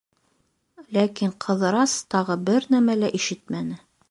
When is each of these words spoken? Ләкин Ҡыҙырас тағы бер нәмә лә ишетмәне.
Ләкин 0.97 1.35
Ҡыҙырас 1.45 1.95
тағы 2.15 2.39
бер 2.51 2.67
нәмә 2.77 2.97
лә 3.05 3.13
ишетмәне. 3.23 3.83